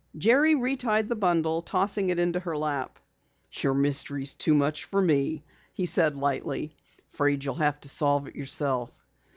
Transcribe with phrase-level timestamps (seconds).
[0.17, 2.97] Jerry retied the bundle, tossing it into her lap.
[3.51, 5.43] "Your mystery is too much for me,"
[5.73, 6.75] he said lightly.
[7.13, 9.05] "Afraid you'll have to solve it yourself."